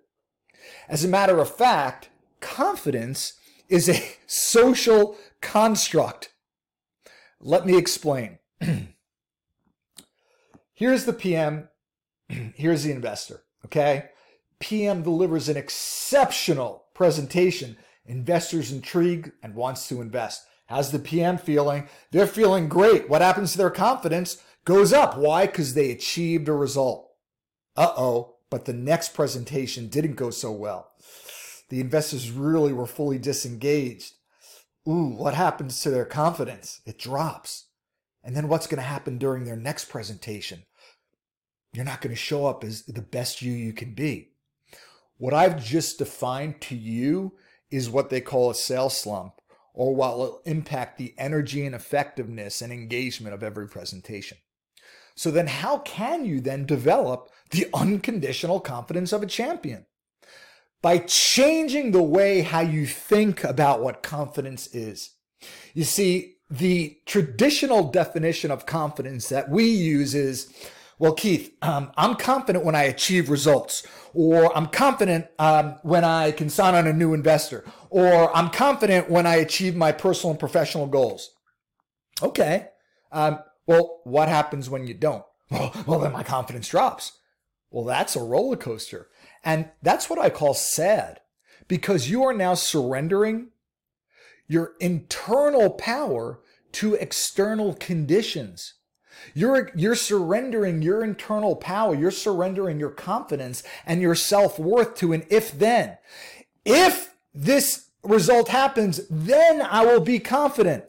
[0.88, 2.08] As a matter of fact,
[2.40, 3.34] confidence
[3.68, 6.34] is a social construct.
[7.40, 8.38] Let me explain.
[10.74, 11.68] Here's the PM.
[12.28, 13.44] Here's the investor.
[13.64, 14.06] Okay.
[14.58, 17.76] PM delivers an exceptional presentation.
[18.06, 20.46] Investors intrigued and wants to invest.
[20.66, 21.88] How's the PM feeling?
[22.10, 23.08] They're feeling great.
[23.08, 24.38] What happens to their confidence?
[24.64, 25.16] Goes up.
[25.16, 25.46] Why?
[25.46, 27.10] Because they achieved a result.
[27.76, 30.92] Uh oh, but the next presentation didn't go so well.
[31.68, 34.14] The investors really were fully disengaged.
[34.88, 36.80] Ooh, what happens to their confidence?
[36.86, 37.66] It drops.
[38.22, 40.62] And then what's going to happen during their next presentation?
[41.72, 44.33] You're not going to show up as the best you you can be.
[45.16, 47.34] What I've just defined to you
[47.70, 49.34] is what they call a sales slump,
[49.72, 54.38] or what will impact the energy and effectiveness and engagement of every presentation.
[55.16, 59.86] So then how can you then develop the unconditional confidence of a champion?
[60.82, 65.12] By changing the way how you think about what confidence is.
[65.72, 70.52] You see, the traditional definition of confidence that we use is
[70.98, 76.30] well, Keith, um, I'm confident when I achieve results, or I'm confident um, when I
[76.30, 80.40] can sign on a new investor, or I'm confident when I achieve my personal and
[80.40, 81.30] professional goals.
[82.22, 82.68] Okay.
[83.10, 85.24] Um, well, what happens when you don't?
[85.50, 87.12] Well, well, then my confidence drops.
[87.70, 89.08] Well, that's a roller coaster.
[89.44, 91.20] And that's what I call sad
[91.68, 93.48] because you are now surrendering
[94.48, 96.40] your internal power
[96.72, 98.74] to external conditions.
[99.32, 101.94] You're, you're surrendering your internal power.
[101.94, 105.98] You're surrendering your confidence and your self worth to an if then.
[106.64, 110.84] If this result happens, then I will be confident.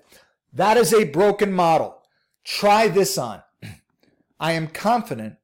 [0.54, 2.02] That is a broken model.
[2.44, 3.42] Try this on.
[4.40, 5.38] I am confident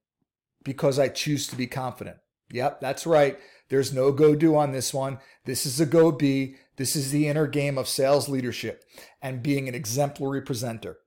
[0.64, 2.18] because I choose to be confident.
[2.52, 3.40] Yep, that's right.
[3.70, 5.20] There's no go do on this one.
[5.46, 6.56] This is a go be.
[6.76, 8.84] This is the inner game of sales leadership
[9.22, 10.98] and being an exemplary presenter.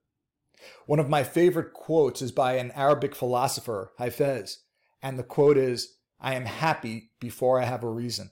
[0.87, 4.59] One of my favorite quotes is by an Arabic philosopher, Hafez,
[5.03, 8.31] and the quote is, I am happy before I have a reason.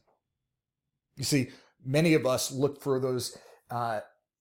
[1.16, 1.51] You see,
[1.85, 3.37] many of us look for those
[3.70, 4.01] uh,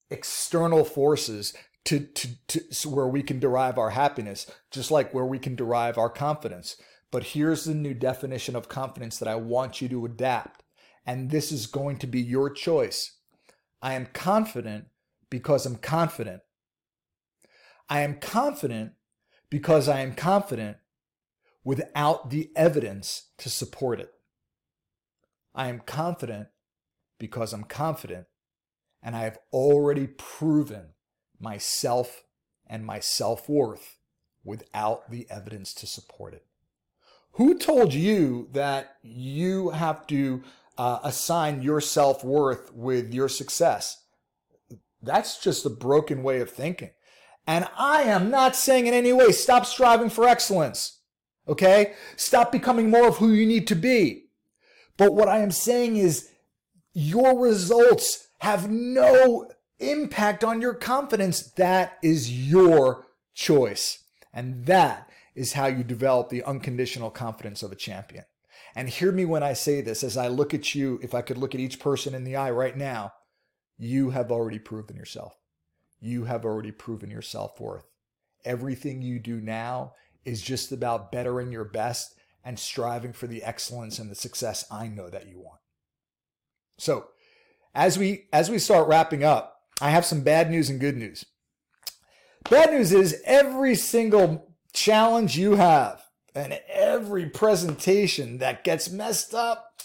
[0.10, 1.54] external forces
[1.86, 5.98] to, to, to where we can derive our happiness, just like where we can derive
[5.98, 6.78] our confidence.
[7.12, 10.64] But here's the new definition of confidence that I want you to adapt.
[11.06, 13.18] And this is going to be your choice.
[13.82, 14.86] I am confident
[15.30, 16.42] because I'm confident.
[17.90, 18.94] I am confident
[19.50, 20.78] because I am confident
[21.64, 24.12] without the evidence to support it.
[25.54, 26.48] I am confident
[27.20, 28.28] because I'm confident
[29.04, 30.94] and I have already proven
[31.40, 32.24] myself
[32.66, 33.98] and my self worth
[34.44, 36.46] without the evidence to support it.
[37.34, 40.44] Who told you that you have to
[40.78, 44.04] uh, assign your self worth with your success?
[45.02, 46.92] That's just a broken way of thinking.
[47.48, 51.00] And I am not saying in any way stop striving for excellence.
[51.48, 51.94] Okay?
[52.16, 54.26] Stop becoming more of who you need to be.
[54.98, 56.30] But what I am saying is
[56.94, 61.42] your results have no impact on your confidence.
[61.54, 64.04] That is your choice.
[64.34, 68.26] And that is how you develop the unconditional confidence of a champion.
[68.76, 71.38] And hear me when I say this as I look at you, if I could
[71.38, 73.14] look at each person in the eye right now,
[73.78, 75.41] you have already proven yourself.
[76.02, 77.86] You have already proven your self worth.
[78.44, 79.94] Everything you do now
[80.26, 84.88] is just about bettering your best and striving for the excellence and the success I
[84.88, 85.60] know that you want.
[86.80, 87.06] So,
[87.76, 91.26] as we as we start wrapping up, I have some bad news and good news.
[92.50, 96.02] Bad news is every single challenge you have
[96.34, 99.82] and every presentation that gets messed up,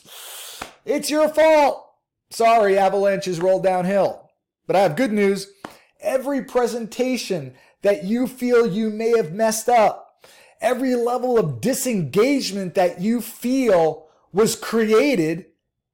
[0.85, 1.85] it's your fault.
[2.31, 4.31] Sorry, avalanches roll downhill.
[4.67, 5.49] But I have good news.
[6.01, 10.26] Every presentation that you feel you may have messed up,
[10.61, 15.47] every level of disengagement that you feel was created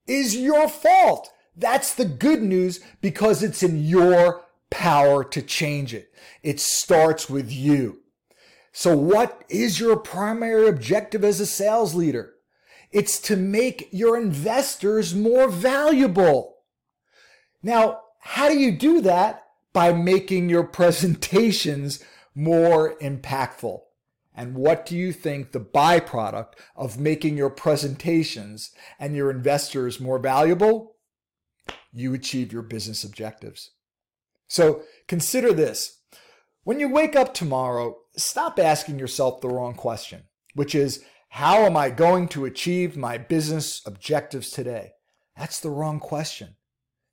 [0.07, 1.31] is your fault.
[1.57, 6.13] That's the good news because it's in your power to change it.
[6.43, 8.01] It starts with you.
[8.73, 12.35] So what is your primary objective as a sales leader?
[12.91, 16.57] It's to make your investors more valuable.
[17.63, 19.45] Now, how do you do that?
[19.73, 22.03] By making your presentations
[22.35, 23.81] more impactful.
[24.35, 30.19] And what do you think the byproduct of making your presentations and your investors more
[30.19, 30.97] valuable?
[31.93, 33.73] You achieve your business objectives.
[34.49, 35.99] So consider this.
[36.65, 41.77] When you wake up tomorrow, stop asking yourself the wrong question, which is, how am
[41.77, 44.93] I going to achieve my business objectives today?
[45.37, 46.57] That's the wrong question.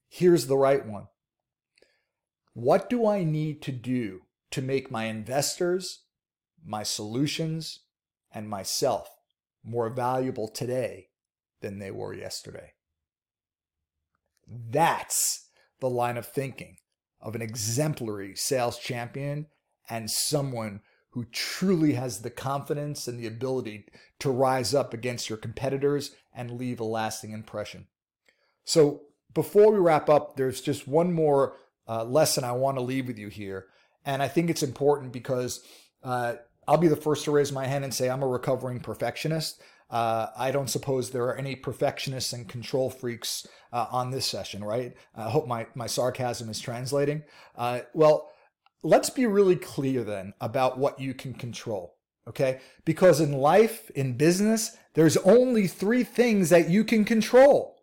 [0.10, 1.08] Here's the right one.
[2.60, 6.04] What do I need to do to make my investors
[6.66, 7.80] my solutions,
[8.32, 9.10] and myself
[9.64, 11.10] more valuable today
[11.62, 12.74] than they were yesterday.
[14.48, 15.50] That's
[15.80, 16.78] the line of thinking
[17.22, 19.48] of an exemplary sales champion
[19.90, 20.82] and someone
[21.12, 23.86] who truly has the confidence and the ability
[24.20, 27.88] to rise up against your competitors and leave a lasting impression.
[28.64, 29.02] So,
[29.34, 31.56] before we wrap up, there's just one more
[31.90, 33.68] uh, lesson I want to leave with you here.
[34.06, 35.66] And I think it's important because
[36.04, 36.36] uh,
[36.68, 39.62] I'll be the first to raise my hand and say I'm a recovering perfectionist.
[39.90, 44.64] Uh, I don't suppose there are any perfectionists and control freaks uh, on this session,
[44.64, 44.96] right?
[45.16, 47.24] I hope my, my sarcasm is translating.
[47.58, 48.30] Uh, well,
[48.84, 51.96] let's be really clear then about what you can control,
[52.28, 52.60] okay?
[52.86, 57.82] Because in life, in business, there's only three things that you can control.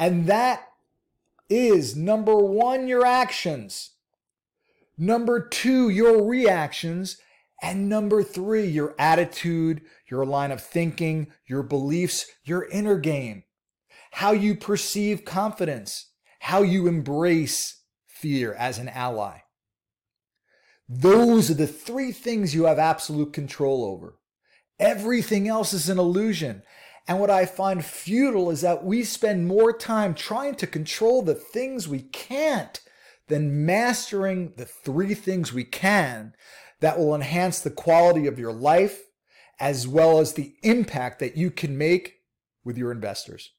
[0.00, 0.71] And that
[1.52, 3.90] is number one, your actions.
[4.96, 7.18] Number two, your reactions.
[7.62, 13.44] And number three, your attitude, your line of thinking, your beliefs, your inner game,
[14.12, 19.38] how you perceive confidence, how you embrace fear as an ally.
[20.88, 24.18] Those are the three things you have absolute control over.
[24.78, 26.62] Everything else is an illusion.
[27.08, 31.34] And what I find futile is that we spend more time trying to control the
[31.34, 32.80] things we can't
[33.28, 36.34] than mastering the three things we can
[36.80, 39.02] that will enhance the quality of your life
[39.58, 42.20] as well as the impact that you can make
[42.64, 43.52] with your investors.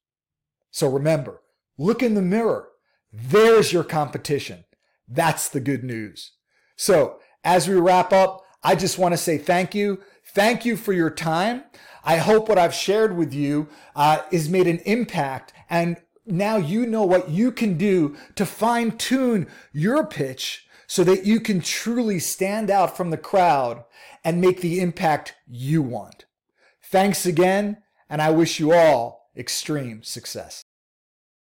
[0.71, 1.41] So remember,
[1.77, 2.69] look in the mirror.
[3.11, 4.65] There's your competition.
[5.07, 6.33] That's the good news.
[6.75, 10.01] So as we wrap up, I just want to say thank you.
[10.33, 11.63] Thank you for your time.
[12.03, 16.85] I hope what I've shared with you uh, is made an impact and now you
[16.85, 22.19] know what you can do to fine tune your pitch so that you can truly
[22.19, 23.83] stand out from the crowd
[24.23, 26.25] and make the impact you want.
[26.83, 27.77] Thanks again,
[28.09, 30.62] and I wish you all extreme success.